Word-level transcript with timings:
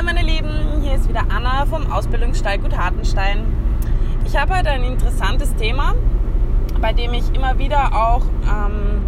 Hallo 0.00 0.14
meine 0.14 0.26
Lieben, 0.26 0.80
hier 0.80 0.94
ist 0.94 1.10
wieder 1.10 1.24
Anna 1.28 1.66
vom 1.66 1.92
Ausbildungsstall 1.92 2.58
Gut 2.58 2.74
Hartenstein. 2.74 3.44
Ich 4.24 4.34
habe 4.34 4.56
heute 4.56 4.70
ein 4.70 4.82
interessantes 4.82 5.54
Thema, 5.56 5.94
bei 6.80 6.94
dem 6.94 7.12
ich 7.12 7.34
immer 7.34 7.58
wieder 7.58 7.94
auch 7.94 8.22
ähm, 8.44 9.02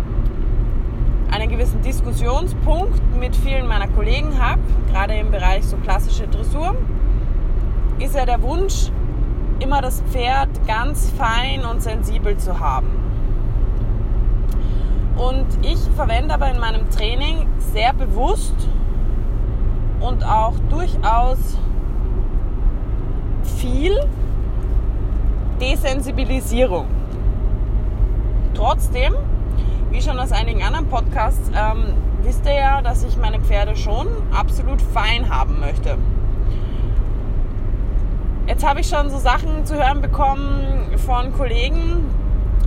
einen 1.30 1.48
gewissen 1.48 1.80
Diskussionspunkt 1.80 3.00
mit 3.18 3.34
vielen 3.34 3.68
meiner 3.68 3.88
Kollegen 3.88 4.38
habe, 4.38 4.60
gerade 4.90 5.14
im 5.14 5.30
Bereich 5.30 5.64
so 5.64 5.78
klassische 5.78 6.28
Dressur, 6.28 6.76
ist 7.98 8.14
ja 8.14 8.26
der 8.26 8.42
Wunsch, 8.42 8.90
immer 9.60 9.80
das 9.80 10.02
Pferd 10.10 10.50
ganz 10.66 11.10
fein 11.16 11.64
und 11.64 11.82
sensibel 11.82 12.36
zu 12.36 12.60
haben. 12.60 12.88
Und 15.16 15.46
ich 15.62 15.78
verwende 15.96 16.34
aber 16.34 16.50
in 16.50 16.60
meinem 16.60 16.90
Training 16.90 17.46
sehr 17.72 17.94
bewusst 17.94 18.68
und 20.02 20.24
auch 20.24 20.54
durchaus 20.68 21.58
viel 23.56 23.98
Desensibilisierung. 25.60 26.86
Trotzdem, 28.54 29.14
wie 29.90 30.02
schon 30.02 30.18
aus 30.18 30.32
einigen 30.32 30.62
anderen 30.62 30.88
Podcasts, 30.88 31.50
ähm, 31.54 31.94
wisst 32.22 32.44
ihr 32.46 32.54
ja, 32.54 32.82
dass 32.82 33.04
ich 33.04 33.16
meine 33.16 33.40
Pferde 33.40 33.76
schon 33.76 34.08
absolut 34.32 34.82
fein 34.82 35.28
haben 35.34 35.60
möchte. 35.60 35.96
Jetzt 38.46 38.66
habe 38.66 38.80
ich 38.80 38.88
schon 38.88 39.08
so 39.08 39.18
Sachen 39.18 39.64
zu 39.64 39.76
hören 39.76 40.00
bekommen 40.00 40.98
von 41.06 41.32
Kollegen, 41.32 42.04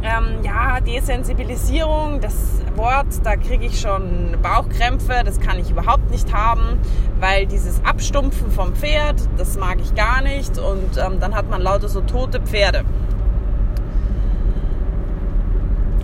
ähm, 0.06 0.44
ja, 0.44 0.80
Desensibilisierung, 0.82 2.22
das 2.22 2.62
Wort, 2.76 3.08
da 3.24 3.36
kriege 3.36 3.66
ich 3.66 3.80
schon 3.80 4.38
Bauchkrämpfe, 4.42 5.24
das 5.26 5.40
kann 5.40 5.60
ich 5.60 5.72
überhaupt 5.72 6.12
nicht 6.12 6.32
haben, 6.34 6.80
weil 7.20 7.48
dieses 7.48 7.84
Abstumpfen 7.84 8.52
vom 8.52 8.76
Pferd, 8.76 9.16
das 9.38 9.58
mag 9.58 9.78
ich 9.82 9.96
gar 9.96 10.22
nicht 10.22 10.60
und 10.60 10.98
ähm, 10.98 11.20
dann 11.20 11.34
hat 11.34 11.50
man 11.50 11.62
lauter 11.62 11.90
so 11.90 12.02
tote 12.02 12.40
Pferde. 12.42 12.84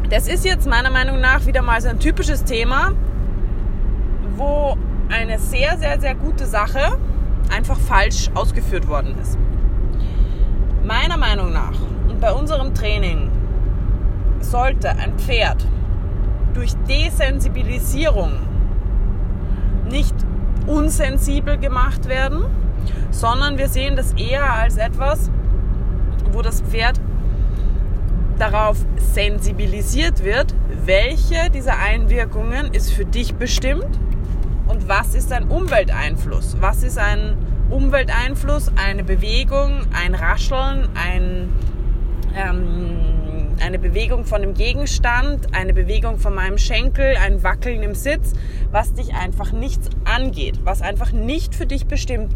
Das 0.09 0.27
ist 0.27 0.44
jetzt 0.44 0.67
meiner 0.67 0.89
Meinung 0.89 1.22
nach 1.22 1.45
wieder 1.45 1.61
mal 1.61 1.79
so 1.79 1.88
ein 1.88 1.99
typisches 1.99 2.44
Thema, 2.44 2.91
wo 4.35 4.77
eine 5.09 5.39
sehr, 5.39 5.77
sehr, 5.77 5.99
sehr 5.99 6.16
gute 6.16 6.45
Sache 6.45 6.97
einfach 7.53 7.77
falsch 7.77 8.29
ausgeführt 8.33 8.88
worden 8.88 9.16
ist. 9.22 9.38
Meiner 10.83 11.17
Meinung 11.17 11.53
nach 11.53 11.79
und 12.09 12.19
bei 12.19 12.31
unserem 12.33 12.73
Training 12.73 13.29
sollte 14.44 14.89
ein 14.89 15.17
Pferd 15.17 15.66
durch 16.53 16.73
Desensibilisierung 16.88 18.31
nicht 19.89 20.16
unsensibel 20.67 21.58
gemacht 21.58 22.08
werden, 22.08 22.45
sondern 23.09 23.58
wir 23.58 23.67
sehen 23.67 23.95
das 23.95 24.14
eher 24.14 24.53
als 24.53 24.78
etwas, 24.78 25.30
wo 26.31 26.42
das 26.42 26.62
Pferd 26.62 27.00
darauf 28.38 28.78
sensibilisiert 28.97 30.23
wird, 30.23 30.56
welche 30.86 31.50
dieser 31.52 31.78
Einwirkungen 31.78 32.73
ist 32.73 32.92
für 32.92 33.06
dich 33.06 33.36
bestimmt 33.36 34.00
und 34.67 34.88
was 34.88 35.14
ist 35.14 35.31
ein 35.31 35.50
Umwelteinfluss. 35.50 36.58
Was 36.59 36.84
ist 36.84 36.97
ein 36.97 37.38
Umwelteinfluss? 37.69 38.72
Eine 38.75 39.03
Bewegung, 39.03 39.81
ein 39.94 40.16
Rascheln, 40.16 40.89
ein 40.95 41.50
ähm, 42.36 43.00
eine 43.61 43.79
Bewegung 43.79 44.25
von 44.25 44.41
dem 44.41 44.53
Gegenstand, 44.53 45.53
eine 45.53 45.73
Bewegung 45.73 46.17
von 46.17 46.33
meinem 46.33 46.57
Schenkel, 46.57 47.15
ein 47.17 47.43
Wackeln 47.43 47.83
im 47.83 47.95
Sitz, 47.95 48.33
was 48.71 48.93
dich 48.93 49.13
einfach 49.13 49.51
nichts 49.51 49.89
angeht, 50.03 50.59
was 50.63 50.81
einfach 50.81 51.11
nicht 51.11 51.55
für 51.55 51.65
dich 51.65 51.85
bestimmt 51.85 52.35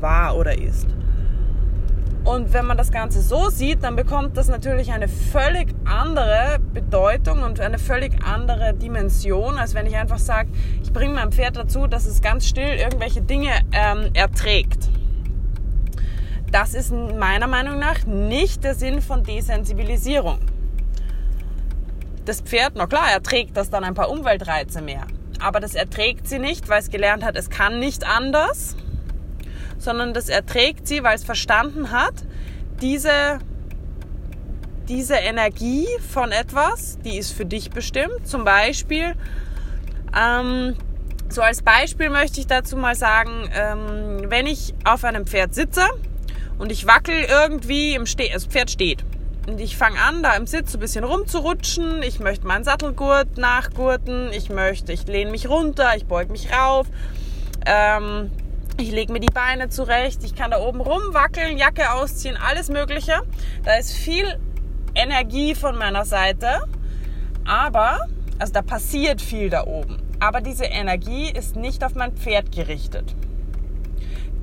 war 0.00 0.36
oder 0.36 0.56
ist. 0.58 0.86
Und 2.22 2.52
wenn 2.52 2.66
man 2.66 2.76
das 2.76 2.92
Ganze 2.92 3.22
so 3.22 3.48
sieht, 3.48 3.82
dann 3.82 3.96
bekommt 3.96 4.36
das 4.36 4.48
natürlich 4.48 4.92
eine 4.92 5.08
völlig 5.08 5.74
andere 5.86 6.58
Bedeutung 6.74 7.42
und 7.42 7.60
eine 7.60 7.78
völlig 7.78 8.12
andere 8.24 8.74
Dimension, 8.74 9.56
als 9.56 9.74
wenn 9.74 9.86
ich 9.86 9.96
einfach 9.96 10.18
sage, 10.18 10.50
ich 10.82 10.92
bringe 10.92 11.14
mein 11.14 11.32
Pferd 11.32 11.56
dazu, 11.56 11.86
dass 11.86 12.06
es 12.06 12.20
ganz 12.20 12.46
still 12.46 12.68
irgendwelche 12.78 13.22
Dinge 13.22 13.52
ähm, 13.72 14.10
erträgt. 14.12 14.90
Das 16.52 16.74
ist 16.74 16.92
meiner 16.92 17.46
Meinung 17.46 17.78
nach 17.78 18.04
nicht 18.06 18.64
der 18.64 18.74
Sinn 18.74 19.00
von 19.00 19.24
Desensibilisierung 19.24 20.38
das 22.24 22.40
Pferd, 22.40 22.72
na 22.74 22.86
klar, 22.86 23.10
erträgt 23.10 23.56
das 23.56 23.70
dann 23.70 23.84
ein 23.84 23.94
paar 23.94 24.10
Umweltreize 24.10 24.82
mehr. 24.82 25.06
Aber 25.40 25.60
das 25.60 25.74
erträgt 25.74 26.28
sie 26.28 26.38
nicht, 26.38 26.68
weil 26.68 26.80
es 26.80 26.90
gelernt 26.90 27.24
hat, 27.24 27.36
es 27.36 27.50
kann 27.50 27.78
nicht 27.78 28.06
anders, 28.06 28.76
sondern 29.78 30.12
das 30.12 30.28
erträgt 30.28 30.86
sie, 30.86 31.02
weil 31.02 31.14
es 31.14 31.24
verstanden 31.24 31.90
hat, 31.90 32.14
diese, 32.82 33.38
diese 34.88 35.14
Energie 35.14 35.86
von 36.12 36.32
etwas, 36.32 36.98
die 37.04 37.16
ist 37.16 37.32
für 37.32 37.46
dich 37.46 37.70
bestimmt. 37.70 38.26
Zum 38.26 38.44
Beispiel, 38.44 39.14
ähm, 40.16 40.76
so 41.30 41.40
als 41.40 41.62
Beispiel 41.62 42.10
möchte 42.10 42.40
ich 42.40 42.46
dazu 42.46 42.76
mal 42.76 42.94
sagen, 42.94 43.48
ähm, 43.54 44.30
wenn 44.30 44.46
ich 44.46 44.74
auf 44.84 45.04
einem 45.04 45.26
Pferd 45.26 45.54
sitze 45.54 45.86
und 46.58 46.70
ich 46.70 46.86
wackel 46.86 47.14
irgendwie 47.14 47.94
im 47.94 48.04
Ste 48.04 48.28
das 48.32 48.46
Pferd 48.46 48.70
steht 48.70 49.04
und 49.46 49.60
ich 49.60 49.76
fange 49.76 49.98
an, 49.98 50.22
da 50.22 50.34
im 50.34 50.46
Sitz 50.46 50.74
ein 50.74 50.80
bisschen 50.80 51.04
rumzurutschen. 51.04 52.02
Ich 52.02 52.20
möchte 52.20 52.46
meinen 52.46 52.64
Sattelgurt 52.64 53.38
nachgurten. 53.38 54.32
Ich 54.32 54.50
möchte, 54.50 54.92
ich 54.92 55.06
lehne 55.06 55.30
mich 55.30 55.48
runter, 55.48 55.96
ich 55.96 56.06
beug 56.06 56.30
mich 56.30 56.52
rauf. 56.52 56.86
Ähm, 57.66 58.30
ich 58.76 58.90
lege 58.90 59.12
mir 59.12 59.20
die 59.20 59.32
Beine 59.32 59.68
zurecht. 59.68 60.22
Ich 60.24 60.34
kann 60.34 60.50
da 60.50 60.60
oben 60.60 60.80
rumwackeln, 60.80 61.58
Jacke 61.58 61.92
ausziehen, 61.92 62.36
alles 62.36 62.68
Mögliche. 62.68 63.20
Da 63.64 63.74
ist 63.76 63.92
viel 63.92 64.38
Energie 64.94 65.54
von 65.54 65.76
meiner 65.76 66.04
Seite. 66.04 66.62
Aber, 67.44 68.06
also 68.38 68.52
da 68.52 68.62
passiert 68.62 69.20
viel 69.20 69.50
da 69.50 69.66
oben. 69.66 70.02
Aber 70.20 70.40
diese 70.40 70.64
Energie 70.64 71.30
ist 71.30 71.56
nicht 71.56 71.82
auf 71.82 71.94
mein 71.94 72.12
Pferd 72.12 72.52
gerichtet. 72.52 73.14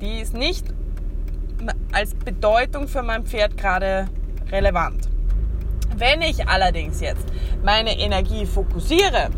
Die 0.00 0.20
ist 0.20 0.34
nicht 0.34 0.66
als 1.92 2.14
Bedeutung 2.14 2.88
für 2.88 3.02
mein 3.02 3.24
Pferd 3.24 3.56
gerade 3.56 4.08
relevant. 4.50 5.08
Wenn 5.96 6.22
ich 6.22 6.48
allerdings 6.48 7.00
jetzt 7.00 7.26
meine 7.64 7.98
Energie 7.98 8.46
fokussiere, 8.46 9.30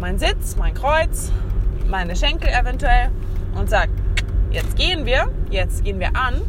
mein 0.00 0.18
Sitz, 0.18 0.56
mein 0.56 0.74
Kreuz, 0.74 1.30
meine 1.86 2.16
Schenkel 2.16 2.48
eventuell 2.48 3.10
und 3.54 3.68
sage, 3.68 3.90
jetzt 4.50 4.76
gehen 4.76 5.04
wir, 5.04 5.30
jetzt 5.50 5.84
gehen 5.84 6.00
wir 6.00 6.14
an, 6.16 6.40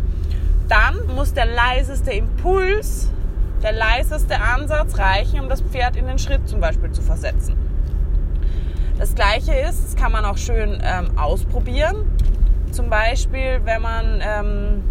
dann 0.67 0.95
muss 1.15 1.33
der 1.33 1.47
leiseste 1.47 2.11
Impuls, 2.11 3.11
der 3.63 3.73
leiseste 3.73 4.39
Ansatz 4.39 4.97
reichen, 4.97 5.41
um 5.41 5.49
das 5.49 5.61
Pferd 5.61 5.95
in 5.95 6.07
den 6.07 6.19
Schritt 6.19 6.47
zum 6.47 6.61
Beispiel 6.61 6.91
zu 6.91 7.01
versetzen. 7.01 7.55
Das 8.97 9.15
gleiche 9.15 9.53
ist, 9.53 9.83
das 9.83 9.95
kann 9.95 10.11
man 10.11 10.25
auch 10.25 10.37
schön 10.37 10.79
ähm, 10.83 11.17
ausprobieren. 11.17 12.05
Zum 12.71 12.89
Beispiel, 12.89 13.61
wenn 13.63 13.81
man 13.81 14.21
ähm, 14.21 14.83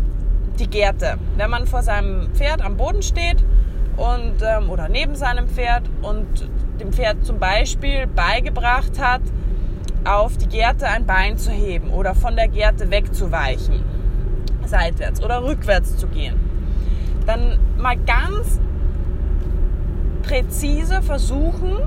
die 0.59 0.69
Gerte. 0.69 1.19
Wenn 1.37 1.51
man 1.51 1.67
vor 1.67 1.83
seinem 1.83 2.29
Pferd 2.35 2.63
am 2.63 2.77
Boden 2.77 3.03
steht 3.03 3.45
und, 3.97 4.35
ähm, 4.43 4.71
oder 4.71 4.89
neben 4.89 5.15
seinem 5.15 5.49
Pferd 5.49 5.85
und 6.03 6.27
dem 6.81 6.93
Pferd 6.93 7.25
zum 7.25 7.39
Beispiel 7.39 8.07
beigebracht 8.07 8.99
hat, 9.01 9.23
auf 10.05 10.37
die 10.37 10.49
Gerte 10.49 10.87
ein 10.87 11.07
Bein 11.07 11.37
zu 11.37 11.51
heben 11.51 11.91
oder 11.91 12.15
von 12.15 12.37
der 12.37 12.49
Gerte 12.49 12.91
wegzuweichen, 12.91 13.83
seitwärts 14.65 15.23
oder 15.23 15.43
rückwärts 15.43 15.97
zu 15.97 16.07
gehen, 16.07 16.37
dann 17.27 17.59
mal 17.77 17.97
ganz 17.97 18.61
präzise 20.23 21.03
versuchen, 21.03 21.79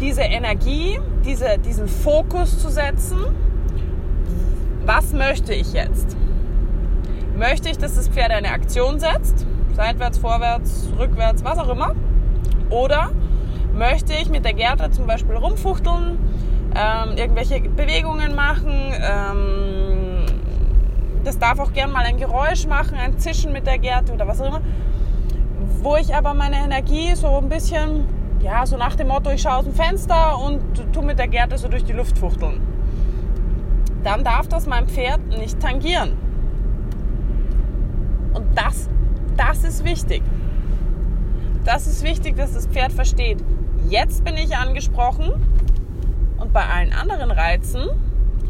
diese 0.00 0.22
Energie, 0.22 1.00
diese, 1.24 1.58
diesen 1.58 1.88
Fokus 1.88 2.58
zu 2.58 2.70
setzen. 2.70 3.18
Was 4.84 5.12
möchte 5.12 5.52
ich 5.52 5.72
jetzt? 5.72 6.16
Möchte 7.38 7.68
ich, 7.68 7.78
dass 7.78 7.94
das 7.94 8.08
Pferd 8.08 8.32
eine 8.32 8.50
Aktion 8.50 8.98
setzt, 8.98 9.46
seitwärts, 9.76 10.18
vorwärts, 10.18 10.88
rückwärts, 10.98 11.44
was 11.44 11.56
auch 11.56 11.68
immer? 11.68 11.94
Oder 12.68 13.10
möchte 13.74 14.12
ich 14.12 14.28
mit 14.28 14.44
der 14.44 14.54
Gerte 14.54 14.90
zum 14.90 15.06
Beispiel 15.06 15.36
rumfuchteln, 15.36 16.18
ähm, 16.74 17.16
irgendwelche 17.16 17.60
Bewegungen 17.60 18.34
machen, 18.34 18.92
ähm, 18.92 20.26
das 21.22 21.38
darf 21.38 21.60
auch 21.60 21.72
gern 21.72 21.92
mal 21.92 22.04
ein 22.04 22.16
Geräusch 22.16 22.66
machen, 22.66 22.98
ein 22.98 23.18
Zischen 23.18 23.52
mit 23.52 23.68
der 23.68 23.78
Gerte 23.78 24.12
oder 24.12 24.26
was 24.26 24.40
auch 24.40 24.48
immer, 24.48 24.60
wo 25.80 25.94
ich 25.94 26.12
aber 26.12 26.34
meine 26.34 26.56
Energie 26.56 27.14
so 27.14 27.38
ein 27.38 27.48
bisschen, 27.48 28.04
ja, 28.40 28.66
so 28.66 28.76
nach 28.76 28.96
dem 28.96 29.06
Motto, 29.08 29.30
ich 29.30 29.42
schaue 29.42 29.58
aus 29.58 29.64
dem 29.64 29.74
Fenster 29.74 30.36
und 30.44 30.60
tu 30.92 31.02
mit 31.02 31.20
der 31.20 31.28
Gerte 31.28 31.56
so 31.56 31.68
durch 31.68 31.84
die 31.84 31.92
Luft 31.92 32.18
fuchteln. 32.18 32.60
Dann 34.02 34.24
darf 34.24 34.48
das 34.48 34.66
mein 34.66 34.88
Pferd 34.88 35.20
nicht 35.28 35.60
tangieren. 35.60 36.26
Und 38.38 38.56
das, 38.56 38.88
das 39.62 39.74
ist 39.74 39.84
wichtig. 39.84 40.22
Das 41.64 41.88
ist 41.88 42.04
wichtig, 42.04 42.36
dass 42.36 42.52
das 42.52 42.66
Pferd 42.66 42.92
versteht. 42.92 43.38
Jetzt 43.88 44.24
bin 44.24 44.36
ich 44.36 44.56
angesprochen 44.56 45.32
und 46.38 46.52
bei 46.52 46.64
allen 46.64 46.92
anderen 46.92 47.32
Reizen 47.32 47.88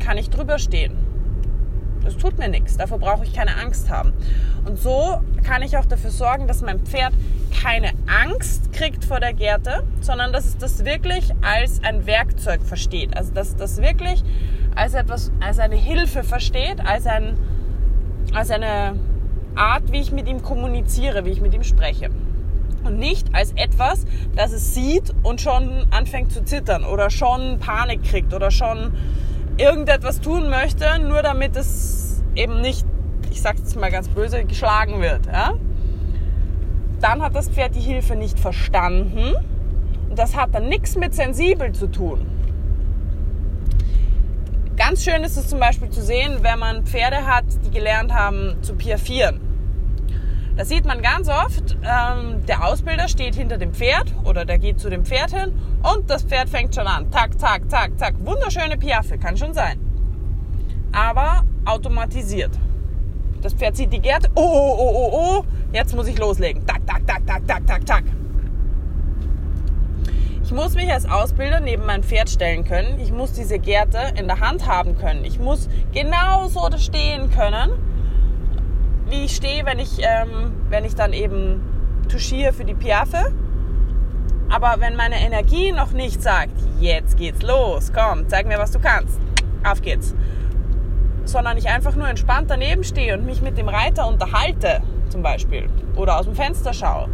kann 0.00 0.19
ich 0.19 0.28
drüber 0.28 0.58
stehen. 0.58 0.93
Das 2.05 2.16
tut 2.16 2.38
mir 2.38 2.49
nichts. 2.49 2.76
Davor 2.76 2.99
brauche 2.99 3.25
ich 3.25 3.32
keine 3.32 3.56
Angst 3.56 3.88
haben. 3.88 4.12
Und 4.66 4.78
so 4.78 5.22
kann 5.44 5.62
ich 5.62 5.78
auch 5.78 5.87
dafür 5.87 6.10
sorgen, 6.10 6.46
dass 6.46 6.60
mein 6.60 6.81
Pferd 6.81 7.14
keine 7.62 7.93
Angst 8.06 8.72
kriegt 8.75 9.04
vor 9.04 9.19
der 9.19 9.32
Gerte, 9.32 9.84
sondern 10.02 10.32
dass 10.32 10.44
es 10.44 10.58
das 10.58 10.84
wirklich 10.84 11.32
als 11.40 11.82
ein 11.82 12.06
Werkzeug 12.06 12.62
versteht. 12.62 13.16
Also 13.16 13.32
dass 13.32 13.56
das 13.56 13.81
wirklich 13.81 14.22
als 14.75 14.93
etwas, 14.93 15.32
als 15.40 15.58
eine 15.58 15.76
Hilfe 15.76 16.22
versteht, 16.22 16.84
als, 16.84 17.06
ein, 17.06 17.38
als 18.34 18.50
eine 18.50 18.94
Art, 19.58 19.93
wie 19.93 20.00
ich 20.00 20.12
mit 20.12 20.28
ihm 20.28 20.43
kommuniziere, 20.43 21.25
wie 21.25 21.31
ich 21.31 21.40
mit 21.40 21.52
ihm 21.55 21.64
spreche. 21.64 22.10
Und 22.84 22.99
nicht 22.99 23.34
als 23.34 23.52
etwas, 23.52 24.05
das 24.37 24.52
es 24.52 24.75
sieht 24.75 25.12
und 25.22 25.40
schon 25.40 25.87
anfängt 25.90 26.32
zu 26.32 26.44
zittern 26.44 26.84
oder 26.84 27.10
schon 27.10 27.58
Panik 27.58 28.05
kriegt 28.05 28.32
oder 28.32 28.50
schon 28.50 28.94
irgendetwas 29.56 30.20
tun 30.20 30.49
möchte, 30.49 30.87
nur 31.00 31.22
damit 31.22 31.56
es 31.56 32.22
eben 32.34 32.60
nicht, 32.60 32.87
ich 33.31 33.43
sage 33.43 33.58
jetzt 33.58 33.78
mal 33.78 33.90
ganz 33.90 34.08
böse, 34.08 34.44
geschlagen 34.44 35.00
wird. 35.00 35.26
Ja? 35.26 35.55
Dann 37.00 37.22
hat 37.22 37.34
das 37.34 37.49
Pferd 37.49 37.75
die 37.75 37.81
Hilfe 37.81 38.16
nicht 38.16 38.38
verstanden. 38.38 39.34
Und 40.08 40.19
das 40.19 40.37
hat 40.37 40.54
dann 40.54 40.69
nichts 40.69 40.96
mit 40.96 41.14
sensibel 41.14 41.72
zu 41.72 41.88
tun. 41.88 42.26
Ganz 44.76 45.04
schön 45.04 45.25
ist 45.25 45.37
es 45.37 45.49
zum 45.49 45.58
Beispiel 45.58 45.90
zu 45.90 46.00
sehen, 46.00 46.38
wenn 46.43 46.61
man 46.61 46.84
Pferde 46.84 47.26
hat, 47.26 47.44
die 47.66 47.70
gelernt 47.70 48.14
haben 48.14 48.56
zu 48.62 48.75
piaffieren. 48.75 49.47
Da 50.58 50.64
sieht 50.64 50.84
man 50.84 51.02
ganz 51.02 51.28
oft, 51.28 51.76
ähm, 51.84 52.44
der 52.49 52.66
Ausbilder 52.66 53.06
steht 53.06 53.37
hinter 53.37 53.58
dem 53.58 53.72
Pferd 53.72 54.12
oder 54.25 54.44
der 54.44 54.58
geht 54.58 54.81
zu 54.81 54.90
dem 54.90 55.05
Pferd 55.05 55.31
hin 55.31 55.52
und 55.84 56.10
das 56.10 56.25
Pferd 56.25 56.49
fängt 56.49 56.75
schon 56.75 56.88
an. 56.88 57.08
Tack, 57.12 57.38
tack, 57.38 57.69
tack, 57.69 57.96
tack. 57.96 58.14
Wunderschöne 58.19 58.76
Piaffe, 58.76 59.19
kann 59.19 59.37
schon 59.37 59.55
sein. 59.55 59.78
Aber 60.90 61.44
automatisiert. 61.64 62.50
Das 63.40 63.55
Pferd 63.55 63.76
sieht 63.76 63.93
die 63.93 64.00
Gerte. 64.00 64.31
Oh, 64.34 64.40
oh, 64.43 64.76
oh, 64.81 64.94
oh, 64.96 65.10
oh. 65.12 65.44
Jetzt 65.72 65.94
muss 65.94 66.08
ich 66.08 66.19
loslegen. 66.19 66.66
Tack, 66.66 66.84
tack, 66.88 67.06
tack, 67.06 67.25
tack, 67.25 67.46
tack, 67.46 67.64
tack, 67.64 67.87
tack. 67.87 68.04
Ich 70.43 70.50
muss 70.50 70.75
mich 70.75 70.93
als 70.93 71.08
Ausbilder 71.08 71.61
neben 71.61 71.87
mein 71.87 72.02
Pferd 72.02 72.31
stellen 72.31 72.64
können. 72.64 72.99
Ich 72.99 73.12
muss 73.12 73.32
diese 73.32 73.61
Gerte 73.61 74.00
in 74.19 74.26
der 74.26 74.40
Hand 74.40 74.66
haben 74.66 74.99
können. 74.99 75.25
Ich 75.25 75.38
muss 75.38 75.69
genauso 75.93 76.69
stehen 76.78 77.31
können 77.31 77.70
wie 79.10 79.25
ich 79.25 79.37
stehe, 79.37 79.64
wenn 79.64 79.78
ich, 79.78 79.99
ähm, 80.00 80.52
wenn 80.69 80.84
ich 80.84 80.94
dann 80.94 81.12
eben 81.12 81.62
touchiere 82.08 82.52
für 82.52 82.64
die 82.64 82.75
Piaffe. 82.75 83.32
Aber 84.50 84.76
wenn 84.78 84.96
meine 84.96 85.20
Energie 85.20 85.72
noch 85.72 85.93
nicht 85.93 86.22
sagt, 86.22 86.55
jetzt 86.81 87.16
geht's 87.16 87.43
los, 87.43 87.93
komm, 87.93 88.28
zeig 88.28 88.46
mir, 88.46 88.58
was 88.58 88.70
du 88.70 88.78
kannst, 88.78 89.20
auf 89.64 89.82
geht's. 89.82 90.14
Sondern 91.25 91.58
ich 91.58 91.69
einfach 91.69 91.94
nur 91.94 92.08
entspannt 92.08 92.50
daneben 92.50 92.84
stehe 92.84 93.14
und 93.14 93.26
mich 93.26 93.43
mit 93.43 93.58
dem 93.58 93.69
Reiter 93.69 94.06
unterhalte, 94.08 94.81
zum 95.11 95.22
Beispiel, 95.22 95.69
oder 95.96 96.19
aus 96.19 96.25
dem 96.25 96.34
Fenster 96.34 96.72
schaue, 96.72 97.08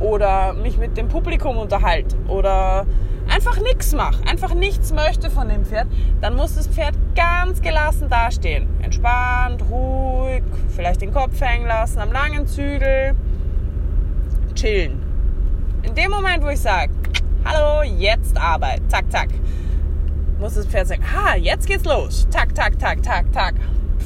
oder 0.00 0.52
mich 0.52 0.76
mit 0.76 0.96
dem 0.96 1.08
Publikum 1.08 1.56
unterhalte, 1.56 2.16
oder 2.28 2.86
einfach 3.28 3.60
nichts 3.60 3.92
mache, 3.92 4.26
einfach 4.26 4.54
nichts 4.54 4.92
möchte 4.92 5.30
von 5.30 5.48
dem 5.48 5.64
Pferd, 5.64 5.86
dann 6.20 6.34
muss 6.36 6.54
das 6.54 6.66
Pferd 6.66 6.94
ganz 7.14 7.60
gelassen 7.60 8.08
dastehen. 8.08 8.68
Entspannt, 8.82 9.62
ruhig, 9.70 10.42
vielleicht 10.74 11.00
den 11.00 11.12
Kopf 11.12 11.40
hängen 11.40 11.66
lassen, 11.66 12.00
am 12.00 12.12
langen 12.12 12.46
Zügel, 12.46 13.14
chillen. 14.54 15.02
In 15.82 15.94
dem 15.94 16.10
Moment, 16.10 16.42
wo 16.42 16.48
ich 16.48 16.60
sage, 16.60 16.92
hallo, 17.44 17.82
jetzt 17.82 18.36
Arbeit, 18.38 18.82
zack, 18.88 19.10
zack, 19.10 19.28
muss 20.38 20.54
das 20.54 20.66
Pferd 20.66 20.88
sagen, 20.88 21.02
ha, 21.12 21.36
jetzt 21.36 21.66
geht's 21.66 21.84
los, 21.84 22.26
tak, 22.30 22.54
tak, 22.54 22.78
tak, 22.78 23.02
tak, 23.02 23.32
tak. 23.32 23.54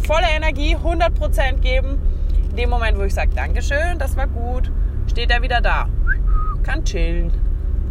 Volle 0.06 0.26
Energie, 0.35 0.76
100% 0.76 1.59
geben. 1.61 1.99
In 2.50 2.56
dem 2.56 2.70
Moment, 2.70 2.99
wo 2.99 3.03
ich 3.03 3.15
sage, 3.15 3.31
Dankeschön, 3.35 3.99
das 3.99 4.17
war 4.17 4.26
gut, 4.26 4.70
steht 5.06 5.31
er 5.31 5.43
wieder 5.43 5.61
da, 5.61 5.88
kann 6.62 6.85
chillen, 6.85 7.32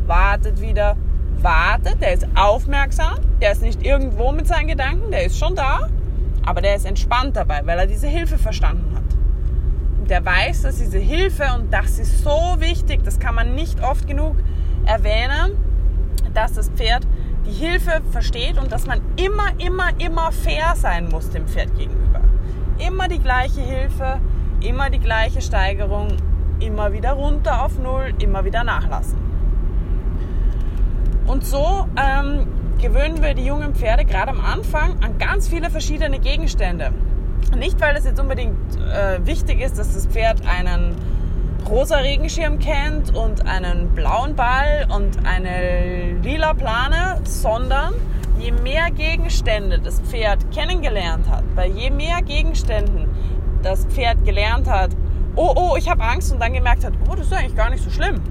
wartet 0.06 0.60
wieder, 0.62 0.96
wartet, 1.44 2.01
der 2.01 2.13
ist 2.13 2.28
aufmerksam, 2.36 3.18
der 3.42 3.51
ist 3.51 3.62
nicht 3.62 3.86
irgendwo 3.86 4.31
mit 4.31 4.48
seinen 4.48 4.68
Gedanken, 4.68 5.12
der 5.12 5.25
ist 5.25 5.38
schon 5.38 5.56
da, 5.56 5.88
aber 6.45 6.62
der 6.62 6.75
ist 6.75 6.86
entspannt 6.86 7.36
dabei, 7.36 7.62
weil 7.66 7.80
er 7.80 7.88
diese 7.88 8.07
Hilfe 8.07 8.38
verstanden 8.38 8.95
hat. 8.95 9.04
Und 10.00 10.10
der 10.10 10.25
weiß, 10.25 10.63
dass 10.63 10.78
diese 10.78 11.00
Hilfe, 11.00 11.45
und 11.56 11.74
das 11.74 12.00
ist 12.00 12.24
so 12.24 12.56
wichtig, 12.60 13.04
das 13.04 13.19
kann 13.19 13.36
man 13.36 13.56
nicht 13.56 13.84
oft 13.84 14.07
genug 14.07 14.36
erwähnen, 14.86 15.57
dass 16.34 16.54
das 16.54 16.69
Pferd 16.69 17.06
die 17.45 17.51
Hilfe 17.51 18.01
versteht 18.12 18.57
und 18.57 18.72
dass 18.72 18.86
man 18.86 19.01
immer, 19.18 19.50
immer, 19.57 19.90
immer 20.00 20.31
fair 20.31 20.74
sein 20.75 21.10
muss 21.10 21.30
dem 21.30 21.48
Pferd 21.48 21.75
gegenüber. 21.78 22.22
Immer 22.78 23.07
die 23.07 23.19
gleiche 23.19 23.62
Hilfe, 23.62 24.19
immer 24.62 24.90
die 24.90 25.00
gleiche 25.00 25.42
Steigerung, 25.42 26.18
immer 26.60 26.94
wieder 26.94 27.13
runter 27.13 27.63
auf 27.63 27.78
Null, 27.80 28.13
immer 28.19 28.45
wieder 28.45 28.63
nachlassen. 28.63 29.18
Und 31.28 31.46
so 31.46 31.86
ähm, 31.98 32.48
gewöhnen 32.82 33.22
wir 33.22 33.34
die 33.34 33.46
jungen 33.46 33.76
Pferde 33.76 34.06
gerade 34.06 34.32
am 34.32 34.40
Anfang 34.40 35.04
an 35.04 35.18
ganz 35.18 35.50
viele 35.50 35.70
verschiedene 35.70 36.20
Gegenstände. 36.20 36.94
Nicht, 37.56 37.80
weil 37.82 37.96
es 37.98 38.06
jetzt 38.06 38.20
unbedingt 38.20 38.58
äh, 38.78 39.26
wichtig 39.26 39.60
ist, 39.62 39.78
dass 39.78 39.94
das 39.94 40.08
Pferd 40.08 40.42
einen 40.48 40.96
rosa 41.70 41.98
Regenschirm 41.98 42.60
kennt 42.60 43.14
und 43.14 43.46
einen 43.46 43.90
blauen 43.90 44.36
Ball 44.36 44.88
und 44.90 45.26
eine 45.26 46.14
lila 46.24 46.54
Plane, 46.54 47.20
sondern 47.26 47.94
je 48.40 48.52
mehr 48.52 48.90
Gegenstände 48.92 49.80
das 49.80 50.00
Pferd 50.00 50.50
kennengelernt 50.52 51.30
hat, 51.30 51.44
bei 51.56 51.68
je 51.68 51.90
mehr 51.90 52.22
Gegenständen 52.22 53.10
das 53.64 53.86
Pferd 53.88 54.24
gelernt 54.24 54.70
hat, 54.70 54.92
oh, 55.36 55.52
oh, 55.56 55.76
ich 55.78 55.90
habe 55.90 56.02
Angst 56.04 56.32
und 56.32 56.40
dann 56.40 56.54
gemerkt 56.54 56.86
hat, 56.86 56.94
oh, 57.10 57.16
das 57.16 57.28
ist 57.28 57.34
eigentlich 57.34 57.56
gar 57.56 57.70
nicht 57.70 57.84
so 57.84 57.90
schlimm 57.90 58.22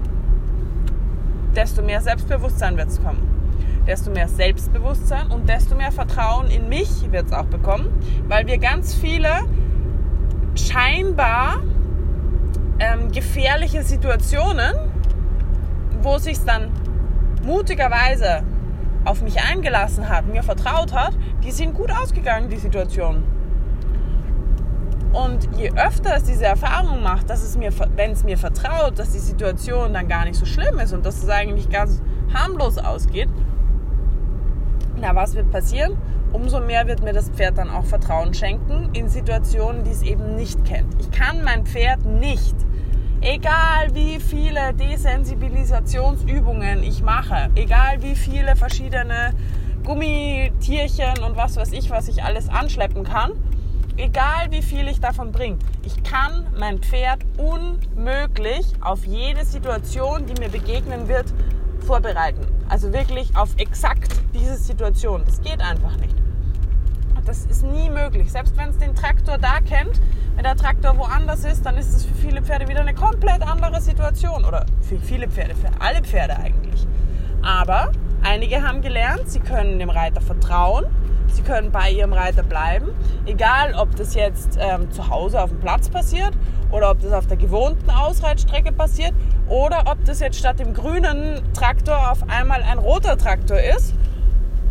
desto 1.57 1.81
mehr 1.81 2.01
Selbstbewusstsein 2.01 2.77
wird 2.77 2.89
es 2.89 3.03
kommen. 3.03 3.21
Desto 3.87 4.11
mehr 4.11 4.27
Selbstbewusstsein 4.27 5.27
und 5.27 5.49
desto 5.49 5.75
mehr 5.75 5.91
Vertrauen 5.91 6.47
in 6.47 6.69
mich 6.69 7.11
wird 7.11 7.25
es 7.25 7.33
auch 7.33 7.45
bekommen, 7.45 7.87
weil 8.27 8.45
wir 8.47 8.59
ganz 8.59 8.93
viele 8.93 9.29
scheinbar 10.55 11.61
ähm, 12.79 13.11
gefährliche 13.11 13.81
Situationen, 13.83 14.73
wo 16.01 16.19
sich 16.19 16.37
dann 16.45 16.69
mutigerweise 17.43 18.43
auf 19.03 19.21
mich 19.21 19.41
eingelassen 19.41 20.09
hat, 20.09 20.27
mir 20.27 20.43
vertraut 20.43 20.93
hat, 20.93 21.17
die 21.43 21.51
sind 21.51 21.73
gut 21.73 21.91
ausgegangen, 21.91 22.49
die 22.49 22.57
Situation. 22.57 23.23
Und 25.13 25.47
je 25.55 25.71
öfter 25.71 26.15
es 26.15 26.23
diese 26.23 26.45
Erfahrung 26.45 27.01
macht, 27.01 27.29
dass 27.29 27.43
es 27.43 27.57
mir, 27.57 27.71
wenn 27.95 28.11
es 28.11 28.23
mir 28.23 28.37
vertraut, 28.37 28.99
dass 28.99 29.11
die 29.11 29.19
Situation 29.19 29.93
dann 29.93 30.07
gar 30.07 30.25
nicht 30.25 30.35
so 30.35 30.45
schlimm 30.45 30.79
ist 30.79 30.93
und 30.93 31.05
dass 31.05 31.23
es 31.23 31.29
eigentlich 31.29 31.69
ganz 31.69 32.01
harmlos 32.33 32.77
ausgeht, 32.77 33.29
na, 34.99 35.15
was 35.15 35.35
wird 35.35 35.51
passieren? 35.51 35.95
Umso 36.33 36.59
mehr 36.59 36.87
wird 36.87 37.03
mir 37.03 37.13
das 37.13 37.29
Pferd 37.29 37.57
dann 37.57 37.69
auch 37.69 37.85
Vertrauen 37.85 38.33
schenken 38.33 38.89
in 38.93 39.09
Situationen, 39.09 39.83
die 39.83 39.91
es 39.91 40.01
eben 40.01 40.35
nicht 40.35 40.65
kennt. 40.65 40.95
Ich 40.99 41.11
kann 41.11 41.43
mein 41.43 41.65
Pferd 41.65 42.05
nicht, 42.05 42.55
egal 43.21 43.93
wie 43.93 44.19
viele 44.19 44.73
Desensibilisationsübungen 44.73 46.83
ich 46.83 47.01
mache, 47.01 47.49
egal 47.55 48.01
wie 48.01 48.15
viele 48.15 48.55
verschiedene 48.55 49.33
Gummitierchen 49.83 51.23
und 51.25 51.37
was 51.37 51.55
weiß 51.55 51.71
ich, 51.71 51.89
was 51.89 52.09
ich 52.09 52.23
alles 52.23 52.49
anschleppen 52.49 53.03
kann, 53.03 53.31
egal 53.97 54.51
wie 54.51 54.61
viel 54.61 54.87
ich 54.87 54.99
davon 54.99 55.31
bringe, 55.31 55.57
ich 55.83 56.03
kann 56.03 56.47
mein 56.57 56.79
Pferd 56.79 57.19
unmöglich 57.37 58.65
auf 58.81 59.05
jede 59.05 59.43
Situation, 59.45 60.25
die 60.25 60.39
mir 60.39 60.49
begegnen 60.49 61.07
wird, 61.07 61.33
vorbereiten. 61.85 62.45
Also 62.69 62.93
wirklich 62.93 63.35
auf 63.35 63.49
exakt 63.57 64.11
diese 64.33 64.55
Situation. 64.55 65.23
Das 65.25 65.41
geht 65.41 65.61
einfach 65.61 65.95
nicht. 65.97 66.15
Das 67.25 67.45
ist 67.45 67.63
nie 67.63 67.89
möglich. 67.89 68.31
Selbst 68.31 68.55
wenn 68.55 68.69
es 68.69 68.77
den 68.77 68.95
Traktor 68.95 69.37
da 69.37 69.59
kennt, 69.59 69.99
wenn 70.35 70.45
der 70.45 70.55
Traktor 70.55 70.97
woanders 70.97 71.43
ist, 71.43 71.65
dann 71.65 71.75
ist 71.75 71.93
es 71.93 72.05
für 72.05 72.13
viele 72.13 72.41
Pferde 72.41 72.69
wieder 72.69 72.79
eine 72.79 72.93
komplett 72.93 73.41
andere 73.41 73.81
Situation. 73.81 74.45
Oder 74.45 74.65
für 74.79 74.97
viele 74.97 75.27
Pferde, 75.27 75.53
für 75.53 75.69
alle 75.81 76.01
Pferde 76.01 76.37
eigentlich. 76.37 76.87
Aber 77.41 77.91
einige 78.23 78.65
haben 78.65 78.81
gelernt, 78.81 79.29
sie 79.29 79.41
können 79.41 79.77
dem 79.77 79.89
Reiter 79.89 80.21
vertrauen 80.21 80.85
Sie 81.33 81.41
können 81.41 81.71
bei 81.71 81.91
Ihrem 81.91 82.13
Reiter 82.13 82.43
bleiben, 82.43 82.87
egal 83.25 83.73
ob 83.75 83.95
das 83.95 84.13
jetzt 84.13 84.57
ähm, 84.59 84.91
zu 84.91 85.09
Hause 85.09 85.41
auf 85.41 85.49
dem 85.49 85.59
Platz 85.59 85.89
passiert 85.89 86.33
oder 86.71 86.91
ob 86.91 87.01
das 87.01 87.13
auf 87.13 87.27
der 87.27 87.37
gewohnten 87.37 87.89
Ausreitstrecke 87.89 88.71
passiert 88.71 89.13
oder 89.47 89.83
ob 89.87 90.03
das 90.05 90.19
jetzt 90.19 90.37
statt 90.37 90.59
dem 90.59 90.73
grünen 90.73 91.41
Traktor 91.53 92.11
auf 92.11 92.27
einmal 92.29 92.63
ein 92.63 92.79
roter 92.79 93.17
Traktor 93.17 93.59
ist 93.59 93.93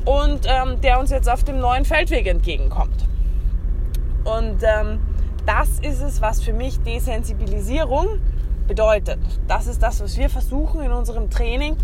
und 0.05 0.47
ähm, 0.47 0.81
der 0.81 0.99
uns 0.99 1.11
jetzt 1.11 1.29
auf 1.29 1.45
dem 1.45 1.59
neuen 1.59 1.85
Feldweg 1.85 2.27
entgegenkommt. 2.27 3.07
Und 4.25 4.63
ähm, 4.63 4.99
das 5.47 5.79
ist 5.81 6.03
es, 6.03 6.21
was 6.21 6.43
für 6.43 6.53
mich 6.53 6.81
Desensibilisierung 6.81 8.07
bedeutet. 8.67 9.19
Das 9.47 9.67
ist 9.67 9.83
das, 9.83 10.03
was 10.03 10.17
wir 10.17 10.29
versuchen 10.29 10.83
in 10.83 10.93
unserem 10.93 11.31
Training 11.31 11.77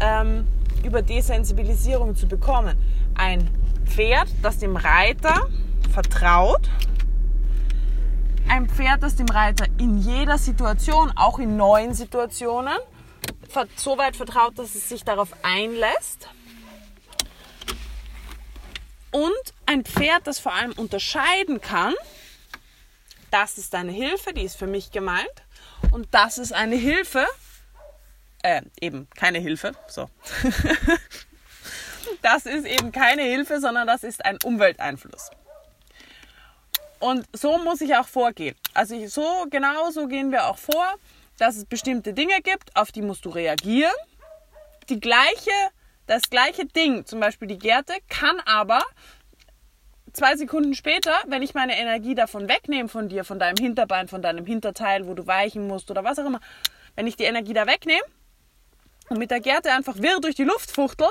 ähm, 0.00 0.46
über 0.84 1.02
Desensibilisierung 1.02 2.14
zu 2.14 2.28
bekommen. 2.28 2.76
Ein 3.14 3.48
Pferd, 3.88 4.28
das 4.42 4.58
dem 4.58 4.76
Reiter 4.76 5.48
vertraut 5.92 6.68
ein 8.48 8.68
Pferd, 8.68 9.02
das 9.02 9.16
dem 9.16 9.28
Reiter 9.28 9.66
in 9.78 9.98
jeder 9.98 10.38
Situation, 10.38 11.12
auch 11.16 11.38
in 11.38 11.56
neuen 11.56 11.94
Situationen, 11.94 12.76
so 13.76 13.98
weit 13.98 14.16
vertraut, 14.16 14.58
dass 14.58 14.74
es 14.74 14.88
sich 14.88 15.04
darauf 15.04 15.28
einlässt. 15.42 16.28
Und 19.10 19.54
ein 19.66 19.84
Pferd, 19.84 20.26
das 20.26 20.38
vor 20.38 20.54
allem 20.54 20.72
unterscheiden 20.72 21.60
kann, 21.60 21.94
das 23.30 23.58
ist 23.58 23.74
eine 23.74 23.92
Hilfe, 23.92 24.32
die 24.32 24.42
ist 24.42 24.56
für 24.56 24.66
mich 24.66 24.90
gemeint. 24.90 25.26
Und 25.90 26.08
das 26.12 26.38
ist 26.38 26.52
eine 26.52 26.76
Hilfe, 26.76 27.26
äh, 28.42 28.62
eben 28.80 29.08
keine 29.14 29.38
Hilfe, 29.38 29.72
so. 29.88 30.08
das 32.28 32.44
ist 32.44 32.66
eben 32.66 32.92
keine 32.92 33.22
Hilfe, 33.22 33.58
sondern 33.58 33.86
das 33.86 34.04
ist 34.04 34.24
ein 34.24 34.36
Umwelteinfluss. 34.44 35.30
Und 37.00 37.24
so 37.32 37.58
muss 37.58 37.80
ich 37.80 37.96
auch 37.96 38.06
vorgehen. 38.06 38.54
Also 38.74 39.06
so 39.06 39.46
genau 39.50 39.90
so 39.90 40.08
gehen 40.08 40.30
wir 40.30 40.46
auch 40.46 40.58
vor, 40.58 40.94
dass 41.38 41.56
es 41.56 41.64
bestimmte 41.64 42.12
Dinge 42.12 42.40
gibt, 42.42 42.76
auf 42.76 42.92
die 42.92 43.02
musst 43.02 43.24
du 43.24 43.30
reagieren. 43.30 43.92
Die 44.90 45.00
gleiche, 45.00 45.50
das 46.06 46.22
gleiche 46.28 46.66
Ding, 46.66 47.06
zum 47.06 47.20
Beispiel 47.20 47.48
die 47.48 47.58
Gerte, 47.58 47.94
kann 48.08 48.40
aber 48.40 48.82
zwei 50.12 50.36
Sekunden 50.36 50.74
später, 50.74 51.14
wenn 51.28 51.42
ich 51.42 51.54
meine 51.54 51.78
Energie 51.78 52.14
davon 52.14 52.48
wegnehme 52.48 52.88
von 52.88 53.08
dir, 53.08 53.24
von 53.24 53.38
deinem 53.38 53.56
Hinterbein, 53.56 54.08
von 54.08 54.20
deinem 54.20 54.44
Hinterteil, 54.44 55.06
wo 55.06 55.14
du 55.14 55.26
weichen 55.26 55.66
musst 55.66 55.90
oder 55.90 56.04
was 56.04 56.18
auch 56.18 56.26
immer, 56.26 56.40
wenn 56.96 57.06
ich 57.06 57.16
die 57.16 57.24
Energie 57.24 57.54
da 57.54 57.66
wegnehme 57.66 58.02
und 59.08 59.18
mit 59.18 59.30
der 59.30 59.40
Gerte 59.40 59.72
einfach 59.72 59.96
wirr 59.98 60.20
durch 60.20 60.34
die 60.34 60.44
Luft 60.44 60.70
fuchtel, 60.70 61.08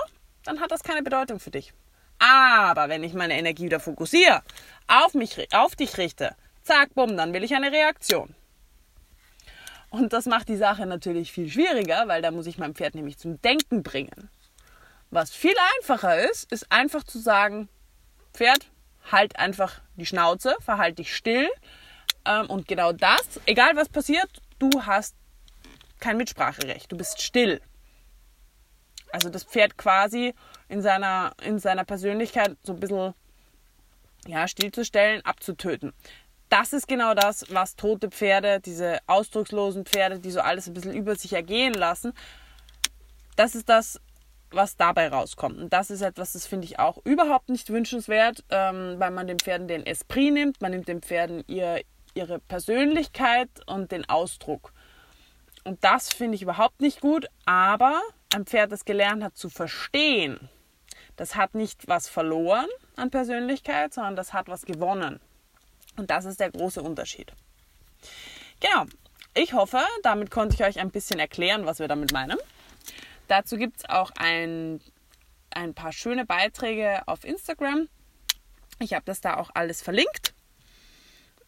dann 0.48 0.62
hat 0.62 0.72
das 0.72 0.84
keine 0.84 1.04
Bedeutung 1.04 1.39
für 1.39 1.51
dich. 1.51 1.74
Aber 2.20 2.89
wenn 2.89 3.04
ich 3.04 3.13
meine 3.13 3.38
Energie 3.38 3.66
wieder 3.66 3.80
fokussiere, 3.80 4.42
auf 4.88 5.13
mich, 5.13 5.54
auf 5.54 5.75
dich 5.75 5.98
richte, 5.98 6.36
zack, 6.63 6.96
bumm, 6.96 7.16
dann 7.18 7.34
will 7.34 7.44
ich 7.44 7.54
eine 7.54 7.72
Reaktion. 7.72 8.34
Und 9.89 10.13
das 10.13 10.25
macht 10.25 10.50
die 10.50 10.58
Sache 10.58 10.86
natürlich 10.86 11.32
viel 11.32 11.50
schwieriger, 11.50 12.08
weil 12.08 12.22
da 12.22 12.32
muss 12.32 12.48
ich 12.48 12.58
mein 12.58 12.74
Pferd 12.74 12.96
nämlich 12.96 13.18
zum 13.18 13.42
Denken 13.42 13.84
bringen. 13.84 14.30
Was 15.10 15.32
viel 15.32 15.56
einfacher 15.77 16.30
ist, 16.30 16.51
ist 16.51 16.72
einfach 16.72 17.04
zu 17.04 17.20
sagen, 17.20 17.70
Pferd, 18.34 18.68
halt 19.10 19.38
einfach 19.39 19.82
die 19.96 20.06
Schnauze, 20.06 20.56
verhalte 20.60 20.96
dich 20.96 21.16
still. 21.16 21.50
Ähm, 22.25 22.50
und 22.50 22.68
genau 22.68 22.92
das, 22.92 23.39
egal 23.46 23.75
was 23.75 23.89
passiert, 23.89 24.30
du 24.60 24.70
hast 24.86 25.16
kein 26.00 26.18
Mitspracherecht, 26.18 26.92
du 26.92 26.98
bist 26.98 27.22
still. 27.22 27.62
Also 29.11 29.29
das 29.29 29.43
Pferd 29.43 29.77
quasi 29.77 30.33
in 30.69 30.81
seiner, 30.81 31.33
in 31.43 31.59
seiner 31.59 31.85
Persönlichkeit 31.85 32.57
so 32.63 32.73
ein 32.73 32.79
bisschen 32.79 33.13
ja, 34.27 34.47
stillzustellen, 34.47 35.23
abzutöten. 35.25 35.93
Das 36.49 36.73
ist 36.73 36.87
genau 36.87 37.13
das, 37.13 37.45
was 37.53 37.75
tote 37.75 38.09
Pferde, 38.09 38.59
diese 38.59 38.99
ausdruckslosen 39.07 39.85
Pferde, 39.85 40.19
die 40.19 40.31
so 40.31 40.39
alles 40.39 40.67
ein 40.67 40.73
bisschen 40.73 40.93
über 40.93 41.15
sich 41.15 41.33
ergehen 41.33 41.73
lassen, 41.73 42.13
das 43.35 43.53
ist 43.53 43.69
das, 43.69 43.99
was 44.51 44.77
dabei 44.77 45.09
rauskommt. 45.09 45.57
Und 45.57 45.73
das 45.73 45.89
ist 45.89 46.01
etwas, 46.01 46.33
das 46.33 46.47
finde 46.47 46.65
ich 46.65 46.79
auch 46.79 46.97
überhaupt 47.03 47.49
nicht 47.49 47.69
wünschenswert, 47.69 48.43
ähm, 48.49 48.95
weil 48.97 49.11
man 49.11 49.27
den 49.27 49.39
Pferden 49.39 49.67
den 49.67 49.85
Esprit 49.85 50.33
nimmt, 50.33 50.61
man 50.61 50.71
nimmt 50.71 50.87
den 50.87 51.01
Pferden 51.01 51.43
ihr, 51.47 51.81
ihre 52.13 52.39
Persönlichkeit 52.39 53.49
und 53.65 53.91
den 53.91 54.07
Ausdruck. 54.07 54.71
Und 55.65 55.83
das 55.83 56.13
finde 56.13 56.35
ich 56.35 56.41
überhaupt 56.41 56.79
nicht 56.79 57.01
gut, 57.01 57.27
aber 57.45 58.01
ein 58.34 58.46
Pferd, 58.46 58.72
das 58.72 58.86
gelernt 58.86 59.24
hat 59.24 59.38
zu 59.38 59.50
verstehen, 59.50 60.50
das 61.15 61.36
hat 61.36 61.55
nicht 61.55 61.88
was 61.88 62.07
verloren 62.07 62.67
an 62.96 63.10
Persönlichkeit, 63.10 63.93
sondern 63.93 64.15
das 64.15 64.34
hat 64.34 64.48
was 64.48 64.65
gewonnen. 64.65 65.19
Und 65.98 66.12
das 66.12 66.25
ist 66.25 66.39
der 66.39 66.51
große 66.51 66.81
Unterschied. 66.81 67.34
Genau. 68.60 68.86
Ich 69.34 69.53
hoffe, 69.53 69.79
damit 70.03 70.31
konnte 70.31 70.55
ich 70.55 70.63
euch 70.63 70.79
ein 70.79 70.91
bisschen 70.91 71.19
erklären, 71.19 71.65
was 71.65 71.79
wir 71.79 71.88
damit 71.88 72.12
meinen. 72.12 72.38
Dazu 73.27 73.57
gibt 73.57 73.77
es 73.77 73.89
auch 73.89 74.12
ein, 74.17 74.81
ein 75.51 75.74
paar 75.74 75.91
schöne 75.91 76.25
Beiträge 76.25 77.07
auf 77.07 77.24
Instagram. 77.24 77.88
Ich 78.79 78.93
habe 78.93 79.05
das 79.05 79.22
da 79.22 79.38
auch 79.38 79.51
alles 79.53 79.81
verlinkt 79.81 80.34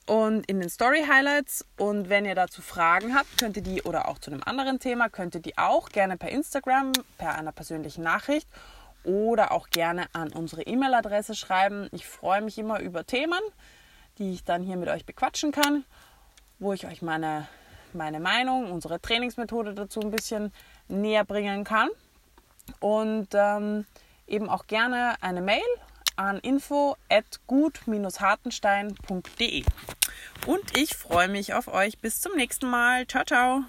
und 0.10 0.46
in 0.48 0.60
den 0.60 0.70
Story 0.70 1.06
Highlights. 1.08 1.64
Und 1.78 2.10
wenn 2.10 2.26
ihr 2.26 2.34
dazu 2.34 2.64
Fragen 2.64 3.16
habt, 3.16 3.38
könnt 3.38 3.58
ihr 3.58 3.64
die 3.64 3.84
oder 3.84 4.08
auch 4.08 4.18
zu 4.18 4.32
einem 4.32 4.42
anderen 4.44 4.80
Thema, 4.80 5.08
könnt 5.08 5.36
ihr 5.36 5.42
die 5.42 5.56
auch 5.58 5.90
gerne 5.90 6.18
per 6.18 6.30
Instagram, 6.30 6.94
per 7.20 7.36
einer 7.36 7.52
persönlichen 7.52 8.04
Nachricht 8.04 8.48
oder 9.04 9.52
auch 9.52 9.70
gerne 9.70 10.08
an 10.14 10.34
unsere 10.34 10.64
E-Mail-Adresse 10.64 11.36
schreiben. 11.36 11.90
Ich 11.92 12.08
freue 12.08 12.42
mich 12.42 12.58
immer 12.58 12.80
über 12.80 13.06
Themen, 13.06 13.40
die 14.18 14.34
ich 14.34 14.44
dann 14.44 14.64
hier 14.64 14.78
mit 14.78 14.90
euch 14.90 15.06
bequatschen 15.06 15.52
kann, 15.52 15.86
wo 16.58 16.74
ich 16.74 16.88
euch 16.88 17.04
meine, 17.04 17.48
meine 17.94 18.20
Meinung, 18.20 18.72
unsere 18.72 19.00
Trainingsmethode 19.00 19.76
dazu 19.76 20.00
ein 20.00 20.10
bisschen 20.10 20.52
näher 20.88 21.24
bringen 21.24 21.64
kann. 21.64 21.90
Und 22.80 23.28
ähm, 23.34 23.86
eben 24.26 24.50
auch 24.50 24.66
gerne 24.66 25.18
eine 25.22 25.42
Mail 25.42 25.62
an 26.16 26.40
info 26.40 26.96
at 27.10 27.40
gut-hartenstein.de. 27.46 29.66
Und 30.46 30.78
ich 30.78 30.96
freue 30.96 31.28
mich 31.28 31.54
auf 31.54 31.68
euch. 31.68 32.00
Bis 32.00 32.22
zum 32.22 32.36
nächsten 32.36 32.70
Mal. 32.70 33.08
Ciao, 33.08 33.24
ciao. 33.24 33.64